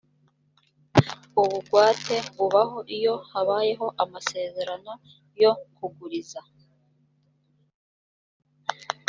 ubugwate 1.41 2.15
bubaho 2.37 2.77
iyo 2.97 3.15
habayeho 3.31 3.87
amasezerano 4.03 4.91
yo 5.41 5.51
kuguriza 5.75 6.39